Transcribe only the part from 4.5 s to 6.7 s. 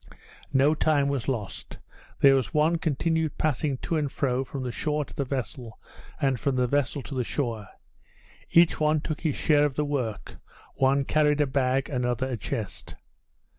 the shore to the vessel, and from the